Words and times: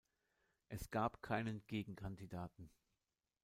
Es 0.67 0.89
gab 0.89 1.21
keinen 1.21 1.63
Gegenkandidaten. 1.67 2.71